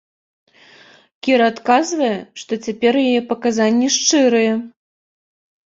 [1.27, 2.09] Кіра адказвае,
[2.43, 4.53] што цяпер яе паказанні шчырыя.